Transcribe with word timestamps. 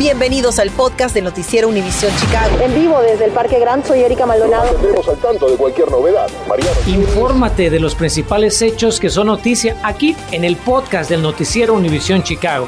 Bienvenidos 0.00 0.58
al 0.58 0.70
podcast 0.70 1.14
del 1.14 1.24
Noticiero 1.24 1.68
Univisión 1.68 2.10
Chicago. 2.16 2.58
En 2.62 2.74
vivo 2.74 3.02
desde 3.02 3.26
el 3.26 3.32
Parque 3.32 3.58
Gran, 3.58 3.84
soy 3.84 4.00
Erika 4.00 4.24
Maldonado. 4.24 4.74
Estamos 4.74 5.06
al 5.06 5.18
tanto 5.18 5.50
de 5.50 5.58
cualquier 5.58 5.90
novedad. 5.90 6.26
Mariano. 6.48 6.72
Infórmate 6.86 7.68
de 7.68 7.80
los 7.80 7.94
principales 7.94 8.62
hechos 8.62 8.98
que 8.98 9.10
son 9.10 9.26
noticia 9.26 9.76
aquí 9.82 10.16
en 10.32 10.44
el 10.44 10.56
podcast 10.56 11.10
del 11.10 11.20
Noticiero 11.20 11.74
Univisión 11.74 12.22
Chicago. 12.22 12.66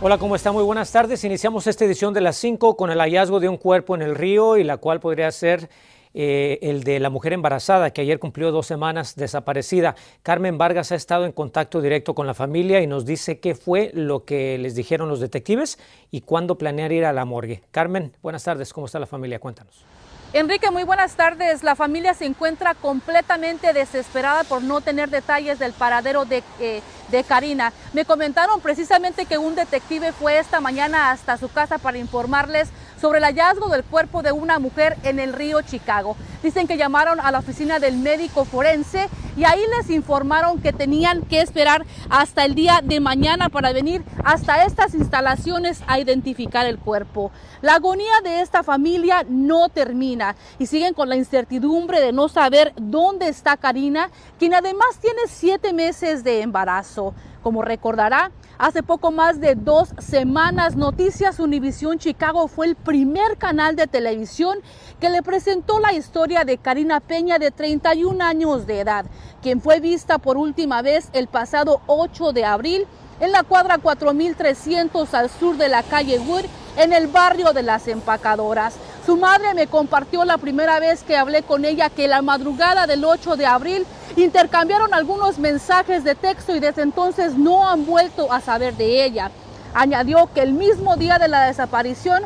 Hola, 0.00 0.18
¿cómo 0.18 0.34
está? 0.34 0.50
Muy 0.50 0.64
buenas 0.64 0.90
tardes. 0.90 1.22
Iniciamos 1.22 1.68
esta 1.68 1.84
edición 1.84 2.12
de 2.12 2.22
las 2.22 2.34
5 2.34 2.76
con 2.76 2.90
el 2.90 2.98
hallazgo 2.98 3.38
de 3.38 3.48
un 3.48 3.58
cuerpo 3.58 3.94
en 3.94 4.02
el 4.02 4.16
río 4.16 4.56
y 4.56 4.64
la 4.64 4.78
cual 4.78 4.98
podría 4.98 5.30
ser 5.30 5.70
eh, 6.14 6.58
el 6.62 6.82
de 6.82 6.98
la 7.00 7.10
mujer 7.10 7.32
embarazada 7.32 7.90
que 7.90 8.00
ayer 8.00 8.18
cumplió 8.18 8.50
dos 8.52 8.66
semanas 8.66 9.16
desaparecida. 9.16 9.94
Carmen 10.22 10.58
Vargas 10.58 10.92
ha 10.92 10.96
estado 10.96 11.24
en 11.26 11.32
contacto 11.32 11.80
directo 11.80 12.14
con 12.14 12.26
la 12.26 12.34
familia 12.34 12.80
y 12.80 12.86
nos 12.86 13.04
dice 13.04 13.38
qué 13.38 13.54
fue 13.54 13.90
lo 13.94 14.24
que 14.24 14.58
les 14.58 14.74
dijeron 14.74 15.08
los 15.08 15.20
detectives 15.20 15.78
y 16.10 16.22
cuándo 16.22 16.58
planear 16.58 16.92
ir 16.92 17.04
a 17.04 17.12
la 17.12 17.24
morgue. 17.24 17.62
Carmen, 17.70 18.16
buenas 18.22 18.44
tardes, 18.44 18.72
¿cómo 18.72 18.86
está 18.86 18.98
la 18.98 19.06
familia? 19.06 19.38
Cuéntanos. 19.38 19.84
Enrique, 20.32 20.70
muy 20.70 20.84
buenas 20.84 21.16
tardes. 21.16 21.64
La 21.64 21.74
familia 21.74 22.14
se 22.14 22.24
encuentra 22.24 22.74
completamente 22.74 23.72
desesperada 23.72 24.44
por 24.44 24.62
no 24.62 24.80
tener 24.80 25.10
detalles 25.10 25.58
del 25.58 25.72
paradero 25.72 26.24
de, 26.24 26.44
eh, 26.60 26.82
de 27.08 27.24
Karina. 27.24 27.72
Me 27.92 28.04
comentaron 28.04 28.60
precisamente 28.60 29.26
que 29.26 29.38
un 29.38 29.56
detective 29.56 30.12
fue 30.12 30.38
esta 30.38 30.60
mañana 30.60 31.10
hasta 31.10 31.36
su 31.36 31.48
casa 31.48 31.78
para 31.78 31.98
informarles 31.98 32.68
sobre 33.00 33.18
el 33.18 33.24
hallazgo 33.24 33.68
del 33.68 33.84
cuerpo 33.84 34.22
de 34.22 34.32
una 34.32 34.58
mujer 34.58 34.96
en 35.02 35.18
el 35.18 35.32
río 35.32 35.62
Chicago. 35.62 36.16
Dicen 36.42 36.66
que 36.66 36.76
llamaron 36.76 37.20
a 37.20 37.30
la 37.30 37.38
oficina 37.38 37.78
del 37.78 37.96
médico 37.96 38.44
forense 38.44 39.08
y 39.36 39.44
ahí 39.44 39.62
les 39.78 39.90
informaron 39.90 40.60
que 40.60 40.72
tenían 40.72 41.22
que 41.22 41.40
esperar 41.40 41.86
hasta 42.10 42.44
el 42.44 42.54
día 42.54 42.80
de 42.82 43.00
mañana 43.00 43.48
para 43.48 43.72
venir 43.72 44.04
hasta 44.24 44.64
estas 44.64 44.94
instalaciones 44.94 45.82
a 45.86 45.98
identificar 45.98 46.66
el 46.66 46.78
cuerpo. 46.78 47.30
La 47.62 47.74
agonía 47.74 48.20
de 48.22 48.40
esta 48.40 48.62
familia 48.62 49.24
no 49.28 49.68
termina 49.68 50.36
y 50.58 50.66
siguen 50.66 50.94
con 50.94 51.08
la 51.08 51.16
incertidumbre 51.16 52.00
de 52.00 52.12
no 52.12 52.28
saber 52.28 52.72
dónde 52.76 53.28
está 53.28 53.56
Karina, 53.56 54.10
quien 54.38 54.54
además 54.54 54.98
tiene 55.00 55.20
siete 55.26 55.72
meses 55.72 56.24
de 56.24 56.42
embarazo. 56.42 57.14
Como 57.42 57.62
recordará, 57.62 58.30
hace 58.60 58.82
poco 58.82 59.10
más 59.10 59.40
de 59.40 59.54
dos 59.54 59.88
semanas 59.98 60.76
Noticias 60.76 61.40
Univisión 61.40 61.98
Chicago 61.98 62.46
fue 62.46 62.66
el 62.66 62.76
primer 62.76 63.38
canal 63.38 63.74
de 63.74 63.86
televisión 63.86 64.58
que 65.00 65.08
le 65.08 65.22
presentó 65.22 65.80
la 65.80 65.94
historia 65.94 66.44
de 66.44 66.58
Karina 66.58 67.00
Peña 67.00 67.38
de 67.38 67.52
31 67.52 68.22
años 68.22 68.66
de 68.66 68.80
edad, 68.80 69.06
quien 69.40 69.62
fue 69.62 69.80
vista 69.80 70.18
por 70.18 70.36
última 70.36 70.82
vez 70.82 71.08
el 71.14 71.26
pasado 71.26 71.80
8 71.86 72.34
de 72.34 72.44
abril 72.44 72.86
en 73.20 73.32
la 73.32 73.44
cuadra 73.44 73.78
4300 73.78 75.14
al 75.14 75.30
sur 75.30 75.56
de 75.56 75.70
la 75.70 75.82
calle 75.82 76.18
Wood 76.18 76.44
en 76.76 76.92
el 76.92 77.06
barrio 77.06 77.54
de 77.54 77.62
las 77.62 77.88
empacadoras. 77.88 78.74
Su 79.06 79.16
madre 79.16 79.54
me 79.54 79.66
compartió 79.66 80.24
la 80.24 80.36
primera 80.36 80.78
vez 80.78 81.02
que 81.02 81.16
hablé 81.16 81.42
con 81.42 81.64
ella 81.64 81.88
que 81.88 82.06
la 82.06 82.20
madrugada 82.20 82.86
del 82.86 83.04
8 83.04 83.36
de 83.36 83.46
abril 83.46 83.86
intercambiaron 84.16 84.92
algunos 84.92 85.38
mensajes 85.38 86.04
de 86.04 86.14
texto 86.14 86.54
y 86.54 86.60
desde 86.60 86.82
entonces 86.82 87.34
no 87.34 87.68
han 87.68 87.86
vuelto 87.86 88.30
a 88.30 88.40
saber 88.40 88.76
de 88.76 89.04
ella. 89.04 89.30
Añadió 89.72 90.28
que 90.34 90.42
el 90.42 90.52
mismo 90.52 90.96
día 90.96 91.18
de 91.18 91.28
la 91.28 91.46
desaparición, 91.46 92.24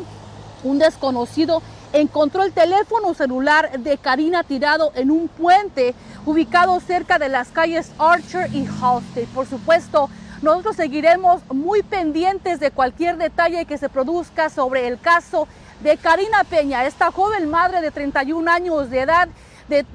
un 0.63 0.77
desconocido 0.77 1.61
encontró 1.93 2.43
el 2.43 2.51
teléfono 2.51 3.13
celular 3.13 3.79
de 3.79 3.97
Karina 3.97 4.43
tirado 4.43 4.91
en 4.95 5.11
un 5.11 5.29
puente 5.29 5.95
ubicado 6.25 6.79
cerca 6.81 7.19
de 7.19 7.29
las 7.29 7.49
calles 7.49 7.91
Archer 7.97 8.53
y 8.53 8.67
Halstead. 8.67 9.27
Por 9.33 9.47
supuesto, 9.47 10.09
nosotros 10.41 10.75
seguiremos 10.75 11.41
muy 11.53 11.83
pendientes 11.83 12.59
de 12.59 12.71
cualquier 12.71 13.17
detalle 13.17 13.65
que 13.65 13.77
se 13.77 13.87
produzca 13.87 14.49
sobre 14.49 14.87
el 14.87 14.99
caso 14.99 15.47
de 15.81 15.97
Karina 15.97 16.43
Peña, 16.43 16.85
esta 16.85 17.11
joven 17.11 17.49
madre 17.49 17.81
de 17.81 17.91
31 17.91 18.49
años 18.49 18.89
de 18.89 19.01
edad, 19.01 19.27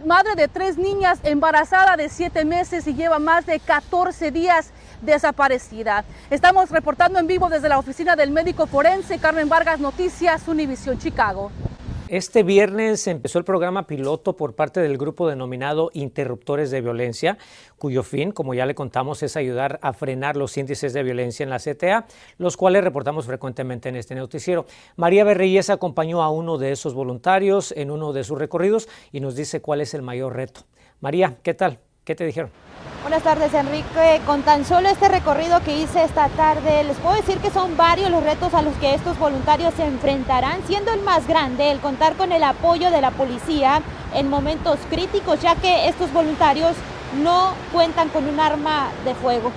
madre 0.05 0.35
de 0.35 0.49
tres 0.49 0.77
niñas, 0.77 1.21
embarazada 1.23 1.97
de 1.97 2.09
7 2.09 2.45
meses 2.45 2.87
y 2.87 2.95
lleva 2.95 3.19
más 3.19 3.47
de 3.47 3.61
14 3.61 4.31
días 4.31 4.71
desaparecida. 5.03 6.05
Estamos 6.31 6.71
reportando 6.71 7.19
en 7.19 7.27
vivo 7.27 7.49
desde 7.49 7.69
la 7.69 7.79
oficina 7.79 8.17
del 8.17 8.31
médico 8.31 8.67
forense 8.67 9.19
Carmen 9.19 9.49
Vargas 9.49 9.81
Noticias, 9.81 10.47
Univisión 10.49 10.99
Chicago. 10.99 11.51
Este 12.11 12.43
viernes 12.43 13.07
empezó 13.07 13.39
el 13.39 13.45
programa 13.45 13.87
piloto 13.87 14.35
por 14.35 14.57
parte 14.57 14.81
del 14.81 14.99
grupo 14.99 15.29
denominado 15.29 15.93
Interruptores 15.93 16.73
de 16.73 16.81
Violencia, 16.81 17.39
cuyo 17.79 18.03
fin, 18.03 18.33
como 18.33 18.53
ya 18.53 18.67
le 18.67 18.75
contamos, 18.75 19.23
es 19.23 19.37
ayudar 19.37 19.79
a 19.81 19.93
frenar 19.93 20.37
los 20.37 20.57
índices 20.57 20.93
de 20.93 21.05
violencia 21.05 21.45
en 21.45 21.51
la 21.51 21.61
CTA, 21.61 22.09
los 22.37 22.57
cuales 22.57 22.83
reportamos 22.83 23.27
frecuentemente 23.27 23.91
en 23.91 23.95
este 23.95 24.17
noticiero. 24.17 24.67
María 24.97 25.23
Berreyes 25.23 25.71
acompañó 25.71 26.21
a 26.21 26.31
uno 26.31 26.59
de 26.59 26.73
esos 26.73 26.95
voluntarios 26.95 27.73
en 27.77 27.93
uno 27.93 28.13
de 28.13 28.25
sus 28.25 28.41
recorridos 28.41 28.89
y 29.13 29.21
nos 29.21 29.37
dice 29.37 29.63
cuál 29.63 29.81
es 29.81 29.95
el 29.95 30.03
mayor 30.03 30.35
reto. 30.35 30.63
María, 30.99 31.39
¿qué 31.45 31.55
tal? 31.55 31.79
¿Qué 32.11 32.17
te 32.17 32.27
dijeron? 32.27 32.51
Buenas 33.03 33.23
tardes, 33.23 33.55
Enrique. 33.55 34.21
Con 34.27 34.43
tan 34.43 34.65
solo 34.65 34.89
este 34.89 35.07
recorrido 35.07 35.61
que 35.61 35.79
hice 35.79 36.03
esta 36.03 36.29
tarde, 36.31 36.83
les 36.83 36.97
puedo 36.97 37.15
decir 37.15 37.39
que 37.39 37.53
son 37.53 37.77
varios 37.77 38.11
los 38.11 38.25
retos 38.25 38.53
a 38.53 38.63
los 38.63 38.75
que 38.79 38.97
estos 38.97 39.17
voluntarios 39.17 39.75
se 39.75 39.85
enfrentarán, 39.85 40.61
siendo 40.67 40.93
el 40.93 41.03
más 41.03 41.29
grande 41.29 41.71
el 41.71 41.79
contar 41.79 42.17
con 42.17 42.33
el 42.33 42.43
apoyo 42.43 42.91
de 42.91 43.01
la 43.01 43.13
policía 43.13 43.81
en 44.13 44.29
momentos 44.29 44.81
críticos, 44.91 45.41
ya 45.41 45.55
que 45.55 45.87
estos 45.87 46.13
voluntarios 46.13 46.75
no 47.23 47.53
cuentan 47.73 48.09
con 48.09 48.29
un 48.29 48.41
arma 48.41 48.89
de 49.05 49.15
fuego. 49.15 49.53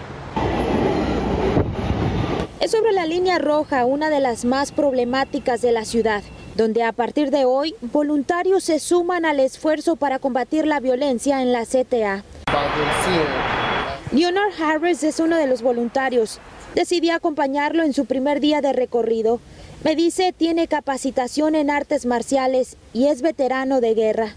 Es 2.59 2.69
sobre 2.69 2.92
la 2.92 3.08
línea 3.08 3.40
roja, 3.40 3.86
una 3.86 4.12
de 4.12 4.19
las 4.19 4.46
más 4.46 4.72
problemáticas 4.72 5.63
de 5.63 5.72
la 5.72 5.86
ciudad 5.86 6.22
donde 6.56 6.84
a 6.84 6.91
partir 6.91 7.31
de 7.31 7.46
hoy 7.46 7.75
voluntarios 7.81 8.64
se 8.64 8.80
suman 8.80 9.25
al 9.25 9.40
esfuerzo 9.40 9.96
para 9.96 10.19
combatir 10.19 10.68
la 10.68 10.80
violencia 10.80 11.41
en 11.41 11.52
la 11.52 11.66
CTA. 11.66 12.24
Leonard 14.12 14.52
Harris 14.62 15.03
es 15.03 15.19
uno 15.19 15.38
de 15.38 15.47
los 15.47 15.62
voluntarios. 15.62 16.40
Decidí 16.75 17.09
acompañarlo 17.09 17.84
en 17.84 17.94
su 17.94 18.06
primer 18.06 18.40
día 18.40 18.62
de 18.62 18.74
recorrido. 18.74 19.40
Me 19.84 19.96
dice 19.96 20.34
tiene 20.36 20.68
capacitación 20.68 21.56
en 21.56 21.69
artes 21.69 22.06
marciales 22.06 22.78
y 22.94 23.08
es 23.08 23.22
veterano 23.22 23.81
de 23.81 23.94
guerra. 23.96 24.36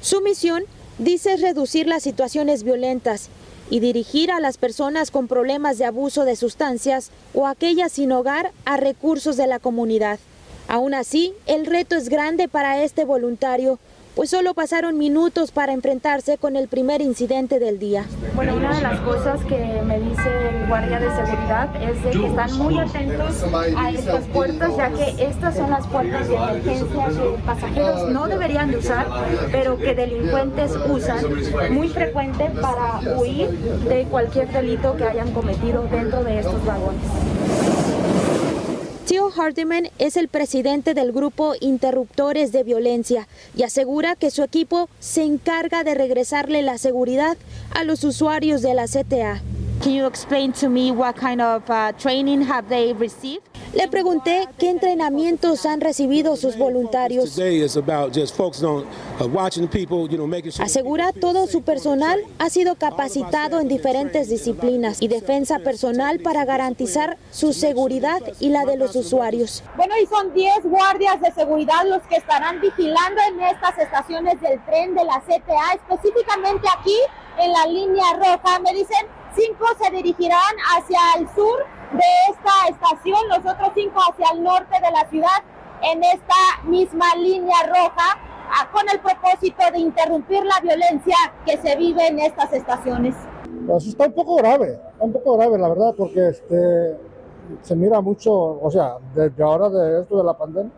Su 0.00 0.20
misión, 0.22 0.64
dice, 0.98 1.34
es 1.34 1.42
reducir 1.42 1.86
las 1.86 2.02
situaciones 2.02 2.62
violentas 2.62 3.28
y 3.70 3.80
dirigir 3.80 4.30
a 4.30 4.40
las 4.40 4.58
personas 4.58 5.10
con 5.10 5.28
problemas 5.28 5.78
de 5.78 5.86
abuso 5.86 6.24
de 6.24 6.36
sustancias 6.36 7.10
o 7.32 7.46
aquellas 7.46 7.92
sin 7.92 8.12
hogar 8.12 8.50
a 8.64 8.76
recursos 8.76 9.36
de 9.36 9.46
la 9.46 9.60
comunidad. 9.60 10.18
Aún 10.68 10.92
así, 10.92 11.32
el 11.46 11.66
reto 11.66 11.96
es 11.96 12.08
grande 12.08 12.48
para 12.48 12.82
este 12.82 13.04
voluntario, 13.04 13.78
pues 14.20 14.28
solo 14.28 14.52
pasaron 14.52 14.98
minutos 14.98 15.50
para 15.50 15.72
enfrentarse 15.72 16.36
con 16.36 16.54
el 16.54 16.68
primer 16.68 17.00
incidente 17.00 17.58
del 17.58 17.78
día. 17.78 18.04
Bueno, 18.34 18.54
una 18.54 18.74
de 18.74 18.82
las 18.82 19.00
cosas 19.00 19.42
que 19.46 19.80
me 19.82 19.98
dice 19.98 20.28
el 20.50 20.68
guardia 20.68 21.00
de 21.00 21.08
seguridad 21.08 21.82
es 21.82 22.04
de 22.04 22.10
que 22.10 22.26
están 22.26 22.58
muy 22.58 22.78
atentos 22.78 23.44
a 23.74 23.90
estas 23.90 24.26
puertas, 24.26 24.76
ya 24.76 24.90
que 24.90 25.24
estas 25.24 25.56
son 25.56 25.70
las 25.70 25.86
puertas 25.86 26.28
de 26.28 26.34
emergencia 26.34 27.06
que 27.08 27.42
pasajeros 27.46 28.10
no 28.10 28.28
deberían 28.28 28.70
de 28.70 28.76
usar, 28.76 29.06
pero 29.50 29.78
que 29.78 29.94
delincuentes 29.94 30.72
usan 30.86 31.24
muy 31.72 31.88
frecuente 31.88 32.50
para 32.60 33.00
huir 33.16 33.48
de 33.88 34.04
cualquier 34.04 34.52
delito 34.52 34.96
que 34.98 35.04
hayan 35.04 35.32
cometido 35.32 35.84
dentro 35.84 36.22
de 36.24 36.40
estos 36.40 36.62
vagones. 36.66 38.19
Theo 39.10 39.28
Hardiman 39.36 39.90
es 39.98 40.16
el 40.16 40.28
presidente 40.28 40.94
del 40.94 41.10
grupo 41.10 41.54
Interruptores 41.60 42.52
de 42.52 42.62
Violencia 42.62 43.26
y 43.56 43.64
asegura 43.64 44.14
que 44.14 44.30
su 44.30 44.44
equipo 44.44 44.88
se 45.00 45.24
encarga 45.24 45.82
de 45.82 45.96
regresarle 45.96 46.62
la 46.62 46.78
seguridad 46.78 47.36
a 47.72 47.82
los 47.82 48.04
usuarios 48.04 48.62
de 48.62 48.72
la 48.72 48.86
CTA. 48.86 49.42
Can 49.82 49.94
you 49.94 50.06
explain 50.06 50.52
to 50.60 50.68
me 50.68 50.92
what 50.92 51.16
kind 51.16 51.40
of 51.40 51.62
uh, 51.70 51.92
training 51.92 52.42
have 52.42 52.68
they 52.68 52.92
received? 52.92 53.40
Le 53.72 53.88
pregunté 53.88 54.46
qué 54.58 54.68
entrenamientos 54.68 55.64
han 55.64 55.80
recibido 55.80 56.36
sus 56.36 56.58
voluntarios. 56.58 57.38
Asegura 60.58 61.12
todo 61.12 61.46
su 61.46 61.62
personal 61.62 62.20
ha 62.38 62.50
sido 62.50 62.74
capacitado 62.74 63.60
en 63.60 63.68
diferentes 63.68 64.28
disciplinas 64.28 65.00
y 65.00 65.08
defensa 65.08 65.60
personal 65.60 66.18
para 66.18 66.44
garantizar 66.44 67.16
su 67.30 67.54
seguridad 67.54 68.20
y 68.38 68.50
la 68.50 68.66
de 68.66 68.76
los 68.76 68.94
usuarios. 68.96 69.62
Bueno, 69.76 69.94
y 70.02 70.06
son 70.06 70.34
10 70.34 70.64
guardias 70.64 71.22
de 71.22 71.32
seguridad 71.32 71.86
los 71.86 72.02
que 72.02 72.16
estarán 72.16 72.60
vigilando 72.60 73.22
en 73.28 73.40
estas 73.40 73.78
estaciones 73.78 74.38
del 74.42 74.62
tren 74.66 74.94
de 74.94 75.04
la 75.04 75.20
CTA, 75.20 75.74
específicamente 75.74 76.66
aquí 76.76 76.96
en 77.38 77.52
la 77.52 77.66
línea 77.66 78.04
roja. 78.14 78.58
Me 78.58 78.72
dicen, 78.72 79.06
cinco 79.34 79.66
se 79.82 79.90
dirigirán 79.90 80.54
hacia 80.76 80.98
el 81.18 81.28
sur 81.28 81.58
de 81.92 82.04
esta 82.30 82.68
estación, 82.68 83.28
los 83.28 83.38
otros 83.38 83.70
cinco 83.74 84.00
hacia 84.00 84.30
el 84.32 84.42
norte 84.42 84.76
de 84.80 84.90
la 84.90 85.08
ciudad 85.08 85.42
en 85.82 86.02
esta 86.04 86.62
misma 86.64 87.06
línea 87.16 87.56
roja 87.66 88.18
con 88.72 88.82
el 88.92 89.00
propósito 89.00 89.62
de 89.72 89.78
interrumpir 89.78 90.44
la 90.44 90.60
violencia 90.60 91.16
que 91.46 91.56
se 91.58 91.76
vive 91.76 92.06
en 92.06 92.18
estas 92.18 92.52
estaciones. 92.52 93.14
Pues 93.66 93.86
está 93.86 94.06
un 94.06 94.12
poco 94.12 94.36
grave, 94.36 94.72
está 94.92 95.04
un 95.04 95.12
poco 95.12 95.36
grave 95.36 95.58
la 95.58 95.68
verdad, 95.68 95.94
porque 95.96 96.28
este, 96.28 96.96
se 97.62 97.76
mira 97.76 98.00
mucho, 98.00 98.32
o 98.32 98.70
sea, 98.70 98.96
desde 99.14 99.42
ahora 99.42 99.68
de 99.68 100.00
esto 100.00 100.16
de 100.16 100.24
la 100.24 100.36
pandemia, 100.36 100.72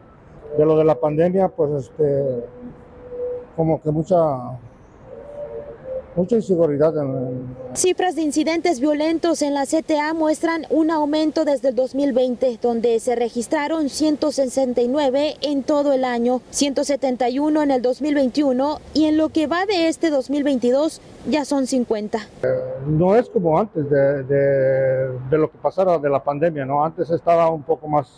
de 0.56 0.66
lo 0.66 0.76
de 0.76 0.84
la 0.84 0.94
pandemia, 0.94 1.48
pues 1.48 1.84
este, 1.84 2.46
como 3.56 3.80
que 3.80 3.90
mucha 3.90 4.58
mucha 6.16 6.36
inseguridad. 6.36 6.96
En, 6.96 7.56
Cifras 7.74 8.14
de 8.14 8.22
incidentes 8.22 8.80
violentos 8.80 9.42
en 9.42 9.54
la 9.54 9.64
CTA 9.64 10.12
muestran 10.14 10.66
un 10.70 10.90
aumento 10.90 11.44
desde 11.44 11.70
el 11.70 11.74
2020, 11.74 12.58
donde 12.60 13.00
se 13.00 13.16
registraron 13.16 13.88
169 13.88 15.36
en 15.40 15.62
todo 15.62 15.92
el 15.92 16.04
año, 16.04 16.42
171 16.50 17.62
en 17.62 17.70
el 17.70 17.82
2021 17.82 18.78
y 18.94 19.04
en 19.06 19.16
lo 19.16 19.30
que 19.30 19.46
va 19.46 19.64
de 19.64 19.88
este 19.88 20.10
2022 20.10 21.00
ya 21.28 21.44
son 21.44 21.66
50. 21.66 22.18
Eh, 22.18 22.48
no 22.86 23.16
es 23.16 23.28
como 23.28 23.58
antes 23.58 23.88
de, 23.88 24.22
de, 24.24 25.18
de 25.30 25.38
lo 25.38 25.50
que 25.50 25.58
pasara 25.58 25.98
de 25.98 26.10
la 26.10 26.22
pandemia, 26.22 26.64
¿no? 26.64 26.84
Antes 26.84 27.10
estaba 27.10 27.48
un 27.50 27.62
poco 27.62 27.88
más 27.88 28.08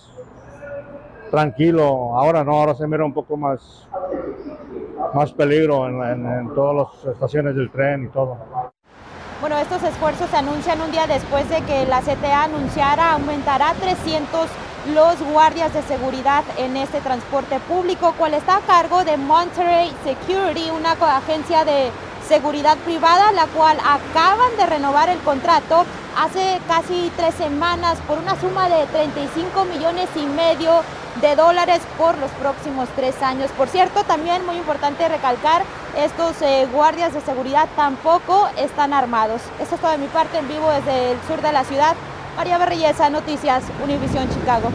tranquilo, 1.30 2.16
ahora 2.16 2.44
no, 2.44 2.52
ahora 2.52 2.74
se 2.74 2.86
mira 2.86 3.04
un 3.04 3.12
poco 3.12 3.36
más 3.36 3.88
más 5.12 5.32
peligro 5.32 5.88
en, 5.88 6.02
en, 6.02 6.26
en 6.26 6.54
todas 6.54 6.88
las 7.04 7.14
estaciones 7.14 7.54
del 7.54 7.70
tren 7.70 8.04
y 8.04 8.08
todo. 8.08 8.38
Bueno, 9.40 9.58
estos 9.58 9.82
esfuerzos 9.82 10.30
se 10.30 10.36
anuncian 10.36 10.80
un 10.80 10.90
día 10.90 11.06
después 11.06 11.48
de 11.50 11.60
que 11.62 11.84
la 11.86 12.00
CTA 12.00 12.44
anunciara 12.44 13.12
aumentará 13.12 13.74
300 13.74 14.48
los 14.94 15.20
guardias 15.32 15.72
de 15.72 15.82
seguridad 15.82 16.44
en 16.58 16.76
este 16.76 17.00
transporte 17.00 17.58
público, 17.60 18.14
cual 18.18 18.34
está 18.34 18.56
a 18.56 18.60
cargo 18.60 19.04
de 19.04 19.16
Monterey 19.16 19.92
Security, 20.04 20.70
una 20.70 20.92
agencia 20.92 21.64
de 21.64 21.90
seguridad 22.26 22.76
privada, 22.78 23.32
la 23.32 23.46
cual 23.46 23.76
acaban 23.80 24.56
de 24.56 24.66
renovar 24.66 25.08
el 25.08 25.18
contrato 25.20 25.84
hace 26.18 26.60
casi 26.68 27.10
tres 27.16 27.34
semanas 27.34 27.98
por 28.06 28.18
una 28.18 28.38
suma 28.40 28.68
de 28.68 28.86
35 28.86 29.64
millones 29.64 30.08
y 30.16 30.26
medio 30.26 30.82
de 31.20 31.36
dólares 31.36 31.80
por 31.96 32.18
los 32.18 32.30
próximos 32.32 32.88
tres 32.96 33.20
años. 33.22 33.50
Por 33.52 33.68
cierto, 33.68 34.04
también 34.04 34.44
muy 34.46 34.56
importante 34.56 35.08
recalcar, 35.08 35.62
estos 35.96 36.42
eh, 36.42 36.66
guardias 36.72 37.14
de 37.14 37.20
seguridad 37.20 37.68
tampoco 37.76 38.48
están 38.56 38.92
armados. 38.92 39.42
Esto 39.60 39.76
es 39.76 39.80
todo 39.80 39.92
de 39.92 39.98
mi 39.98 40.08
parte 40.08 40.38
en 40.38 40.48
vivo 40.48 40.70
desde 40.70 41.12
el 41.12 41.18
sur 41.28 41.40
de 41.40 41.52
la 41.52 41.64
ciudad. 41.64 41.94
María 42.36 42.58
Berrillesa, 42.58 43.10
Noticias, 43.10 43.62
Univisión 43.82 44.28
Chicago. 44.28 44.70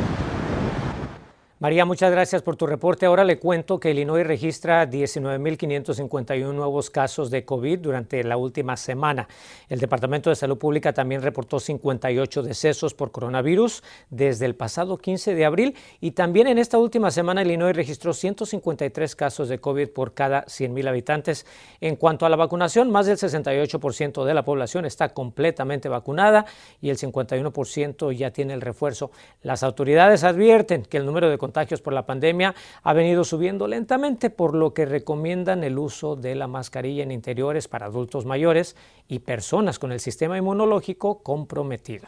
María, 1.61 1.83
muchas 1.83 2.09
gracias 2.09 2.41
por 2.41 2.55
tu 2.55 2.65
reporte. 2.67 3.05
Ahora 3.05 3.25
le 3.25 3.37
cuento 3.37 3.81
que 3.81 3.91
Illinois 3.91 4.25
registra 4.25 4.89
19.551 4.89 6.53
nuevos 6.53 6.89
casos 6.89 7.29
de 7.29 7.43
COVID 7.43 7.79
durante 7.79 8.23
la 8.23 8.37
última 8.37 8.77
semana. 8.77 9.27
El 9.67 9.81
Departamento 9.81 10.29
de 10.29 10.37
Salud 10.37 10.57
Pública 10.57 10.93
también 10.93 11.21
reportó 11.21 11.59
58 11.59 12.43
decesos 12.43 12.93
por 12.93 13.11
coronavirus 13.11 13.83
desde 14.09 14.45
el 14.45 14.55
pasado 14.55 14.99
15 14.99 15.35
de 15.35 15.43
abril 15.43 15.75
y 15.99 16.11
también 16.11 16.47
en 16.47 16.59
esta 16.59 16.77
última 16.77 17.11
semana 17.11 17.41
Illinois 17.41 17.75
registró 17.75 18.13
153 18.13 19.13
casos 19.17 19.49
de 19.49 19.59
COVID 19.59 19.89
por 19.89 20.13
cada 20.13 20.45
100.000 20.45 20.87
habitantes. 20.87 21.45
En 21.81 21.97
cuanto 21.97 22.25
a 22.25 22.29
la 22.29 22.37
vacunación, 22.37 22.89
más 22.89 23.05
del 23.05 23.17
68% 23.17 24.23
de 24.23 24.33
la 24.33 24.45
población 24.45 24.85
está 24.85 25.09
completamente 25.09 25.89
vacunada 25.89 26.45
y 26.79 26.89
el 26.89 26.97
51% 26.97 28.13
ya 28.13 28.31
tiene 28.31 28.53
el 28.53 28.61
refuerzo. 28.61 29.11
Las 29.41 29.61
autoridades 29.63 30.23
advierten 30.23 30.83
que 30.83 30.95
el 30.95 31.05
número 31.05 31.29
de 31.29 31.37
contagios 31.49 31.81
por 31.81 31.93
la 31.93 32.05
pandemia 32.05 32.53
ha 32.83 32.93
venido 32.93 33.23
subiendo 33.23 33.67
lentamente, 33.67 34.29
por 34.29 34.53
lo 34.53 34.71
que 34.71 34.85
recomiendan 34.85 35.63
el 35.63 35.79
uso 35.79 36.15
de 36.15 36.35
la 36.35 36.47
mascarilla 36.47 37.01
en 37.01 37.11
interiores 37.11 37.67
para 37.67 37.87
adultos 37.87 38.23
mayores 38.23 38.75
y 39.07 39.19
personas 39.19 39.79
con 39.79 39.91
el 39.91 39.99
sistema 39.99 40.37
inmunológico 40.37 41.23
comprometido. 41.23 42.05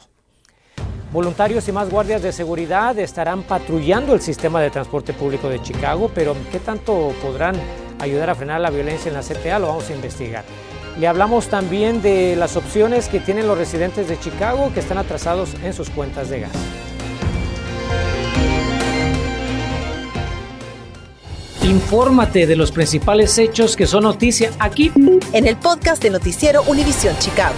Voluntarios 1.11 1.67
y 1.67 1.71
más 1.71 1.89
guardias 1.89 2.21
de 2.21 2.31
seguridad 2.31 2.97
estarán 2.99 3.41
patrullando 3.41 4.13
el 4.13 4.21
sistema 4.21 4.61
de 4.61 4.69
transporte 4.69 5.11
público 5.11 5.49
de 5.49 5.59
Chicago, 5.61 6.11
pero 6.13 6.35
¿qué 6.51 6.59
tanto 6.59 7.11
podrán 7.19 7.55
ayudar 7.99 8.29
a 8.29 8.35
frenar 8.35 8.61
la 8.61 8.69
violencia 8.69 9.09
en 9.09 9.15
la 9.15 9.21
CTA? 9.21 9.57
Lo 9.57 9.67
vamos 9.67 9.89
a 9.89 9.95
investigar. 9.95 10.45
Le 10.99 11.07
hablamos 11.07 11.47
también 11.47 12.03
de 12.03 12.35
las 12.35 12.55
opciones 12.55 13.09
que 13.09 13.19
tienen 13.19 13.47
los 13.47 13.57
residentes 13.57 14.07
de 14.07 14.19
Chicago 14.19 14.71
que 14.71 14.81
están 14.81 14.99
atrasados 14.99 15.55
en 15.63 15.73
sus 15.73 15.89
cuentas 15.89 16.29
de 16.29 16.41
gas. 16.41 16.90
Infórmate 21.71 22.47
de 22.47 22.57
los 22.57 22.69
principales 22.69 23.38
hechos 23.38 23.77
que 23.77 23.88
son 23.88 24.03
noticia 24.03 24.51
aquí 24.59 24.91
en 25.31 25.47
el 25.47 25.56
podcast 25.56 26.03
de 26.03 26.09
Noticiero 26.09 26.63
Univisión 26.63 27.15
Chicago. 27.18 27.56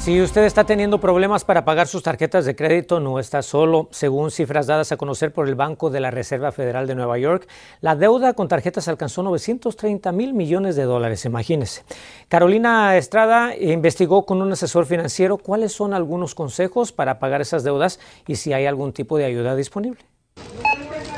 Si 0.00 0.20
usted 0.20 0.42
está 0.42 0.64
teniendo 0.64 0.98
problemas 0.98 1.44
para 1.44 1.64
pagar 1.64 1.86
sus 1.86 2.02
tarjetas 2.02 2.44
de 2.44 2.56
crédito, 2.56 2.98
no 2.98 3.20
está 3.20 3.40
solo. 3.42 3.86
Según 3.92 4.32
cifras 4.32 4.66
dadas 4.66 4.90
a 4.90 4.96
conocer 4.96 5.32
por 5.32 5.46
el 5.46 5.54
Banco 5.54 5.90
de 5.90 6.00
la 6.00 6.10
Reserva 6.10 6.50
Federal 6.50 6.88
de 6.88 6.96
Nueva 6.96 7.16
York, 7.18 7.46
la 7.80 7.94
deuda 7.94 8.32
con 8.32 8.48
tarjetas 8.48 8.88
alcanzó 8.88 9.22
930 9.22 10.10
mil 10.10 10.34
millones 10.34 10.74
de 10.74 10.82
dólares, 10.82 11.24
imagínese. 11.24 11.84
Carolina 12.26 12.96
Estrada 12.96 13.54
investigó 13.56 14.26
con 14.26 14.42
un 14.42 14.50
asesor 14.50 14.86
financiero 14.86 15.38
cuáles 15.38 15.70
son 15.72 15.94
algunos 15.94 16.34
consejos 16.34 16.90
para 16.90 17.20
pagar 17.20 17.40
esas 17.40 17.62
deudas 17.62 18.00
y 18.26 18.34
si 18.34 18.52
hay 18.52 18.66
algún 18.66 18.92
tipo 18.92 19.18
de 19.18 19.26
ayuda 19.26 19.54
disponible. 19.54 20.11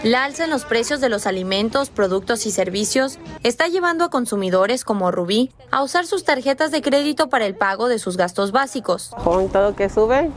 La 0.04 0.24
alza 0.24 0.44
en 0.44 0.50
los 0.50 0.66
precios 0.66 1.00
de 1.00 1.08
los 1.08 1.26
alimentos, 1.26 1.88
productos 1.88 2.44
y 2.44 2.50
servicios 2.50 3.18
está 3.42 3.68
llevando 3.68 4.04
a 4.04 4.10
consumidores 4.10 4.84
como 4.84 5.10
Rubí 5.10 5.50
a 5.70 5.82
usar 5.82 6.04
sus 6.04 6.24
tarjetas 6.24 6.70
de 6.70 6.82
crédito 6.82 7.30
para 7.30 7.46
el 7.46 7.56
pago 7.56 7.88
de 7.88 7.98
sus 7.98 8.18
gastos 8.18 8.52
básicos. 8.52 9.12
Con 9.24 9.48
todo 9.48 9.74
que 9.74 9.88
sube 9.88 10.30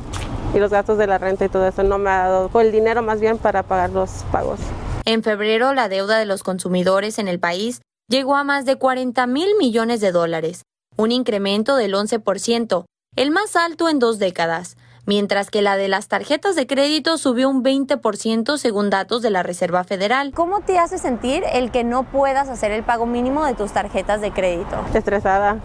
y 0.56 0.60
los 0.60 0.72
gastos 0.72 0.98
de 0.98 1.08
la 1.08 1.18
renta 1.18 1.44
y 1.44 1.50
todo 1.50 1.68
eso 1.68 1.84
no 1.84 1.98
me 1.98 2.10
ha 2.10 2.30
dado 2.30 2.62
el 2.62 2.72
dinero 2.72 3.04
más 3.04 3.19
bien 3.19 3.38
para 3.38 3.64
pagar 3.64 3.90
los 3.90 4.10
pagos. 4.31 4.62
En 5.04 5.22
febrero 5.22 5.74
la 5.74 5.90
deuda 5.90 6.18
de 6.18 6.25
los 6.25 6.44
consumidores 6.44 7.19
en 7.19 7.28
el 7.28 7.42
país 7.42 7.81
llegó 8.08 8.38
a 8.38 8.46
más 8.46 8.64
de 8.64 8.78
40 8.78 9.28
mil 9.28 9.50
millones 9.60 10.00
de 10.00 10.14
dólares, 10.14 10.62
un 10.96 11.12
incremento 11.12 11.75
del 11.75 11.94
11%, 11.94 12.86
el 13.18 13.31
más 13.31 13.58
alto 13.58 13.90
en 13.90 14.00
dos 14.00 14.18
décadas 14.18 14.78
mientras 15.07 15.50
que 15.50 15.63
la 15.63 15.75
de 15.75 15.88
las 15.88 16.07
tarjetas 16.07 16.56
de 16.56 16.68
crédito 16.68 17.18
subió 17.18 17.50
un 17.50 17.63
20% 17.63 18.57
según 18.57 18.92
datos 18.92 19.24
de 19.24 19.31
la 19.31 19.42
Reserva 19.42 19.83
Federal. 19.83 20.31
¿Cómo 20.36 20.62
te 20.62 20.77
hace 20.77 21.00
sentir 21.00 21.44
el 21.51 21.71
que 21.71 21.83
no 21.83 22.04
puedas 22.04 22.50
hacer 22.50 22.71
el 22.71 22.83
pago 22.83 23.07
mínimo 23.07 23.44
de 23.45 23.56
tus 23.56 23.71
tarjetas 23.71 24.21
de 24.21 24.31
crédito? 24.31 24.77
Estresada, 24.94 25.57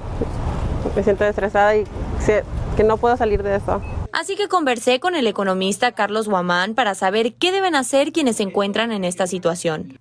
me 0.96 1.02
siento 1.02 1.24
estresada 1.24 1.76
y 1.76 1.84
que 2.76 2.84
no 2.84 2.96
puedo 2.96 3.16
salir 3.16 3.42
de 3.42 3.56
eso. 3.56 3.82
Así 4.12 4.36
que 4.36 4.48
conversé 4.48 5.00
con 5.00 5.16
el 5.16 5.26
economista 5.26 5.92
Carlos 5.92 6.28
Guamán 6.28 6.74
para 6.74 6.94
saber 6.94 7.34
qué 7.34 7.50
deben 7.50 7.74
hacer 7.74 8.12
quienes 8.12 8.36
se 8.36 8.44
encuentran 8.44 8.92
en 8.92 9.04
esta 9.04 9.26
situación. 9.26 9.98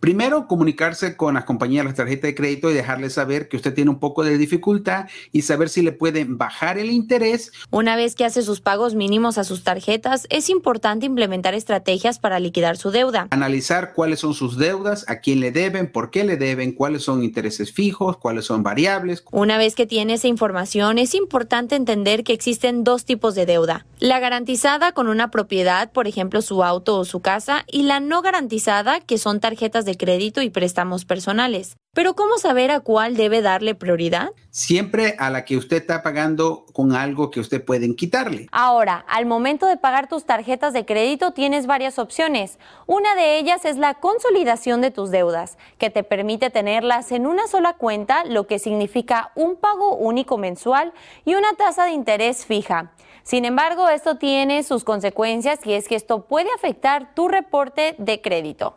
Primero, 0.00 0.46
comunicarse 0.46 1.16
con 1.16 1.34
las 1.34 1.44
compañías 1.44 1.84
de 1.84 1.90
la 1.90 1.96
tarjeta 1.96 2.26
de 2.26 2.34
crédito 2.34 2.70
y 2.70 2.74
dejarles 2.74 3.14
saber 3.14 3.48
que 3.48 3.56
usted 3.56 3.74
tiene 3.74 3.90
un 3.90 3.98
poco 3.98 4.24
de 4.24 4.36
dificultad 4.36 5.06
y 5.32 5.42
saber 5.42 5.68
si 5.68 5.82
le 5.82 5.92
pueden 5.92 6.36
bajar 6.36 6.78
el 6.78 6.90
interés. 6.90 7.50
Una 7.70 7.96
vez 7.96 8.14
que 8.14 8.24
hace 8.24 8.42
sus 8.42 8.60
pagos 8.60 8.94
mínimos 8.94 9.38
a 9.38 9.44
sus 9.44 9.64
tarjetas, 9.64 10.26
es 10.28 10.50
importante 10.50 11.06
implementar 11.06 11.54
estrategias 11.54 12.18
para 12.18 12.40
liquidar 12.40 12.76
su 12.76 12.90
deuda. 12.90 13.28
Analizar 13.30 13.94
cuáles 13.94 14.20
son 14.20 14.34
sus 14.34 14.58
deudas, 14.58 15.08
a 15.08 15.20
quién 15.20 15.40
le 15.40 15.50
deben, 15.50 15.90
por 15.90 16.10
qué 16.10 16.24
le 16.24 16.36
deben, 16.36 16.72
cuáles 16.72 17.02
son 17.02 17.24
intereses 17.24 17.72
fijos, 17.72 18.18
cuáles 18.18 18.44
son 18.44 18.62
variables. 18.62 19.24
Una 19.32 19.56
vez 19.56 19.74
que 19.74 19.86
tiene 19.86 20.14
esa 20.14 20.28
información, 20.28 20.98
es 20.98 21.14
importante 21.14 21.74
entender 21.74 22.22
que 22.22 22.34
existen 22.34 22.84
dos 22.84 23.06
tipos 23.06 23.34
de 23.34 23.46
deuda. 23.46 23.86
La 23.98 24.20
garantizada 24.20 24.92
con 24.92 25.08
una 25.08 25.30
propiedad, 25.30 25.90
por 25.90 26.06
ejemplo 26.06 26.42
su 26.42 26.62
auto 26.62 26.98
o 26.98 27.06
su 27.06 27.20
casa, 27.20 27.64
y 27.66 27.84
la 27.84 27.98
no 27.98 28.20
garantizada, 28.20 29.00
que 29.00 29.16
son 29.16 29.40
tarjetas 29.40 29.85
de 29.86 29.96
crédito 29.96 30.42
y 30.42 30.50
préstamos 30.50 31.04
personales. 31.04 31.76
Pero 31.94 32.12
¿cómo 32.12 32.36
saber 32.36 32.70
a 32.70 32.80
cuál 32.80 33.16
debe 33.16 33.40
darle 33.40 33.74
prioridad? 33.74 34.32
Siempre 34.50 35.16
a 35.18 35.30
la 35.30 35.46
que 35.46 35.56
usted 35.56 35.78
está 35.78 36.02
pagando 36.02 36.66
con 36.74 36.92
algo 36.92 37.30
que 37.30 37.40
usted 37.40 37.64
pueden 37.64 37.96
quitarle. 37.96 38.48
Ahora, 38.52 39.02
al 39.08 39.24
momento 39.24 39.66
de 39.66 39.78
pagar 39.78 40.06
tus 40.06 40.26
tarjetas 40.26 40.74
de 40.74 40.84
crédito 40.84 41.30
tienes 41.30 41.66
varias 41.66 41.98
opciones. 41.98 42.58
Una 42.84 43.14
de 43.14 43.38
ellas 43.38 43.64
es 43.64 43.78
la 43.78 43.94
consolidación 43.94 44.82
de 44.82 44.90
tus 44.90 45.10
deudas, 45.10 45.56
que 45.78 45.88
te 45.88 46.02
permite 46.02 46.50
tenerlas 46.50 47.12
en 47.12 47.26
una 47.26 47.46
sola 47.46 47.72
cuenta, 47.72 48.24
lo 48.26 48.46
que 48.46 48.58
significa 48.58 49.32
un 49.34 49.56
pago 49.56 49.96
único 49.96 50.36
mensual 50.36 50.92
y 51.24 51.34
una 51.34 51.54
tasa 51.54 51.86
de 51.86 51.92
interés 51.92 52.44
fija. 52.44 52.92
Sin 53.22 53.44
embargo, 53.44 53.88
esto 53.88 54.18
tiene 54.18 54.62
sus 54.62 54.84
consecuencias 54.84 55.58
y 55.64 55.72
es 55.72 55.88
que 55.88 55.96
esto 55.96 56.26
puede 56.26 56.48
afectar 56.54 57.14
tu 57.14 57.26
reporte 57.26 57.94
de 57.98 58.20
crédito. 58.20 58.76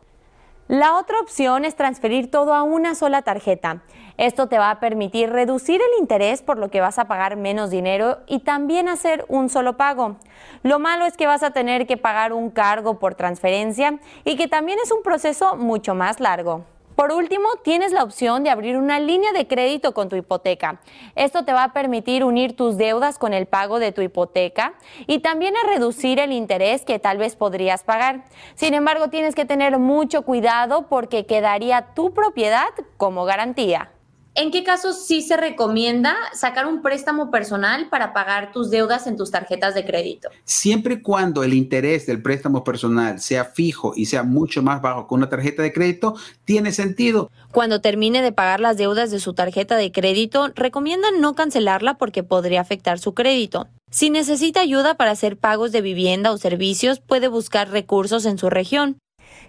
La 0.70 0.98
otra 0.98 1.20
opción 1.20 1.66
es 1.66 1.76
transferir 1.76 2.30
todo 2.30 2.54
a 2.54 2.62
una 2.62 2.94
sola 2.94 3.24
tarjeta. 3.24 3.82
Esto 4.18 4.46
te 4.46 4.60
va 4.60 4.70
a 4.70 4.80
permitir 4.80 5.32
reducir 5.32 5.82
el 5.82 6.00
interés 6.00 6.44
por 6.44 6.60
lo 6.60 6.70
que 6.70 6.80
vas 6.80 7.00
a 7.00 7.08
pagar 7.08 7.38
menos 7.38 7.72
dinero 7.72 8.20
y 8.28 8.42
también 8.42 8.88
hacer 8.88 9.26
un 9.30 9.50
solo 9.50 9.78
pago. 9.78 10.18
Lo 10.62 10.78
malo 10.78 11.08
es 11.08 11.18
que 11.18 11.26
vas 11.26 11.42
a 11.42 11.50
tener 11.50 11.88
que 11.88 11.98
pagar 11.98 12.34
un 12.34 12.52
cargo 12.52 13.00
por 13.00 13.16
transferencia 13.16 13.98
y 14.24 14.38
que 14.38 14.48
también 14.48 14.78
es 14.84 14.92
un 14.92 15.02
proceso 15.02 15.56
mucho 15.56 15.96
más 15.96 16.20
largo. 16.20 16.66
Por 17.00 17.13
último, 17.13 17.48
tienes 17.63 17.94
la 17.94 18.03
opción 18.03 18.44
de 18.44 18.50
abrir 18.50 18.75
una 18.75 19.00
línea 19.00 19.32
de 19.32 19.48
crédito 19.48 19.94
con 19.94 20.10
tu 20.10 20.18
hipoteca. 20.18 20.82
Esto 21.15 21.46
te 21.46 21.53
va 21.53 21.63
a 21.63 21.72
permitir 21.72 22.25
unir 22.25 22.58
tus 22.58 22.75
deudas 22.75 23.18
con 23.18 23.34
el 23.34 23.46
pago 23.46 23.79
de 23.79 23.94
tu 23.94 24.01
hipoteca 24.01 24.74
y 25.08 25.20
también 25.20 25.53
a 25.56 25.65
reducir 25.65 26.20
el 26.20 26.34
interés 26.34 26.84
que 26.84 27.00
tal 27.00 27.18
vez 27.18 27.38
podrías 27.38 27.86
pagar. 27.86 28.25
Sin 28.56 28.74
embargo, 28.74 29.08
tienes 29.08 29.34
que 29.34 29.46
tener 29.46 29.79
mucho 29.79 30.24
cuidado 30.24 30.89
porque 30.89 31.25
quedaría 31.25 31.94
tu 31.96 32.13
propiedad 32.13 32.68
como 32.98 33.24
garantía. 33.24 33.91
¿En 34.36 34.52
qué 34.52 34.64
casos 34.64 35.06
sí 35.06 35.22
se 35.22 35.36
recomienda 35.38 36.16
sacar 36.34 36.68
un 36.68 36.82
préstamo 36.82 37.32
personal 37.32 37.90
para 37.90 38.14
pagar 38.14 38.52
tus 38.52 38.70
deudas 38.70 39.08
en 39.08 39.18
tus 39.18 39.32
tarjetas 39.32 39.74
de 39.74 39.86
crédito? 39.86 40.30
Siempre 40.46 40.96
y 40.96 41.02
cuando 41.02 41.44
el 41.44 41.54
interés 41.54 42.06
del 42.06 42.22
préstamo 42.22 42.64
personal 42.64 43.20
sea 43.20 43.44
fijo 43.44 43.94
y 43.96 44.06
sea 44.06 44.24
mucho 44.24 44.62
más 44.62 44.82
bajo 44.82 45.08
que 45.08 45.16
una 45.16 45.30
tarjeta 45.30 45.64
de 45.64 45.74
crédito, 45.74 46.16
tiene 46.46 46.72
sentido. 46.72 47.30
Cuando 47.52 47.82
termine 47.82 48.22
de 48.22 48.32
pagar 48.32 48.60
las 48.60 48.78
deudas 48.78 49.12
de 49.12 49.20
su 49.20 49.34
tarjeta 49.34 49.76
de 49.76 49.92
crédito, 49.92 50.50
recomiendan 50.56 51.20
no 51.20 51.36
cancelarla 51.36 51.98
porque 51.98 52.24
podría 52.24 52.62
afectar 52.62 53.00
su 53.00 53.14
crédito. 53.14 53.68
Si 53.92 54.10
necesita 54.10 54.62
ayuda 54.62 54.96
para 54.96 55.12
hacer 55.12 55.38
pagos 55.38 55.72
de 55.72 55.82
vivienda 55.82 56.32
o 56.32 56.38
servicios, 56.38 57.00
puede 57.00 57.28
buscar 57.28 57.72
recursos 57.72 58.26
en 58.26 58.38
su 58.38 58.50
región. 58.50 59.00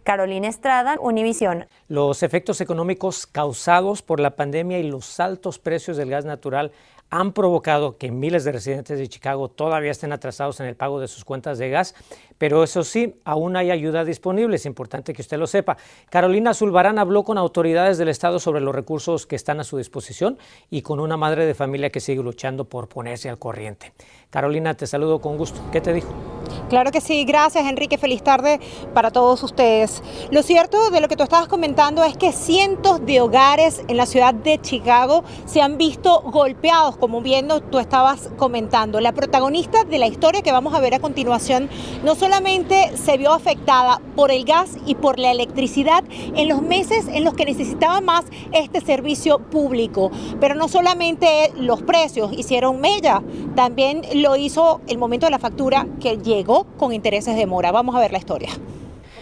Carolina 0.05 0.49
Estrada, 0.49 0.97
Univisión. 1.01 1.67
Los 1.89 2.23
efectos 2.23 2.61
económicos 2.61 3.27
causados 3.27 4.03
por 4.03 4.21
la 4.21 4.37
pandemia 4.37 4.79
y 4.79 4.85
los 4.85 5.21
altos 5.21 5.59
precios 5.59 5.97
del 5.97 6.11
gas 6.11 6.25
natural 6.25 6.73
han 7.11 7.33
provocado 7.33 7.99
que 7.99 8.11
miles 8.11 8.45
de 8.45 8.53
residentes 8.53 8.99
de 8.99 9.09
Chicago 9.09 9.49
todavía 9.49 9.91
estén 9.91 10.13
atrasados 10.13 10.61
en 10.61 10.67
el 10.67 10.77
pago 10.77 11.01
de 11.01 11.09
sus 11.09 11.25
cuentas 11.25 11.59
de 11.59 11.69
gas, 11.69 11.95
pero 12.39 12.63
eso 12.63 12.85
sí, 12.85 13.17
aún 13.25 13.57
hay 13.57 13.71
ayuda 13.71 14.05
disponible, 14.05 14.57
es 14.57 14.65
importante 14.65 15.13
que 15.13 15.23
usted 15.23 15.37
lo 15.37 15.49
sepa. 15.49 15.77
Carolina 16.09 16.55
Zulbarán 16.55 16.99
habló 16.99 17.25
con 17.25 17.37
autoridades 17.37 17.99
del 17.99 18.09
Estado 18.09 18.39
sobre 18.39 18.61
los 18.61 18.75
recursos 18.75 19.27
que 19.27 19.37
están 19.37 19.59
a 19.61 19.65
su 19.65 19.77
disposición 19.77 20.39
y 20.71 20.83
con 20.83 21.01
una 21.01 21.17
madre 21.17 21.47
de 21.47 21.55
familia 21.55 21.91
que 21.91 22.01
sigue 22.01 22.23
luchando 22.23 22.65
por 22.65 22.89
ponerse 22.89 23.29
al 23.29 23.39
corriente. 23.39 23.93
Carolina, 24.31 24.75
te 24.75 24.87
saludo 24.87 25.21
con 25.21 25.37
gusto. 25.37 25.61
¿Qué 25.73 25.81
te 25.81 25.93
dijo? 25.93 26.40
Claro 26.69 26.91
que 26.91 27.01
sí, 27.01 27.25
gracias 27.25 27.67
Enrique, 27.67 27.99
feliz 27.99 28.23
tarde 28.23 28.61
para 28.95 29.11
todos 29.11 29.43
ustedes. 29.43 30.03
Lo 30.31 30.43
cierto 30.43 30.91
de 30.91 31.01
lo 31.01 31.09
que 31.09 31.17
tú 31.17 31.23
estabas 31.23 31.49
comentando 31.49 32.05
es 32.05 32.17
que 32.17 32.33
cientos 32.33 33.05
de 33.05 33.21
hogares 33.21 33.83
en 33.89 33.97
la 33.97 34.07
ciudad 34.07 34.35
de 34.35 34.61
Chicago 34.61 35.25
se 35.47 35.63
han 35.63 35.79
visto 35.79 36.23
golpeados, 36.23 36.97
como 36.97 37.21
bien 37.21 37.49
tú 37.71 37.79
estabas 37.79 38.31
comentando. 38.37 39.01
La 39.01 39.13
protagonista 39.13 39.85
de 39.85 39.99
la 39.99 40.07
historia 40.07 40.43
que 40.43 40.53
vamos 40.53 40.75
a 40.75 40.81
ver 40.81 40.95
a 40.95 41.01
continuación 41.01 41.69
no 42.05 42.15
solamente 42.15 42.97
se 42.97 43.17
vio 43.17 43.33
afectada 43.33 44.01
por 44.17 44.31
el 44.31 44.45
gas 44.45 44.77
y 44.87 44.95
por 44.95 45.19
la 45.19 45.31
electricidad 45.31 46.05
en 46.11 46.49
los 46.49 46.63
meses 46.63 47.07
en 47.09 47.25
los 47.25 47.35
que 47.35 47.45
necesitaba 47.45 48.01
más 48.01 48.25
este 48.53 48.81
servicio 48.81 49.39
público, 49.39 50.11
pero 50.41 50.55
no 50.55 50.69
solamente 50.69 51.53
los 51.57 51.83
precios 51.83 52.33
hicieron 52.33 52.81
mella, 52.81 53.23
también 53.55 54.03
lo 54.15 54.37
hizo 54.37 54.81
el 54.87 54.99
momento 54.99 55.27
de 55.27 55.31
la 55.31 55.39
factura 55.39 55.87
que 56.01 56.19
llegó 56.41 56.65
con 56.79 56.95
intereses 56.95 57.37
de 57.37 57.45
mora. 57.45 57.71
Vamos 57.71 57.95
a 57.95 58.01
ver 58.01 58.13
la 58.13 58.19
historia. 58.19 58.49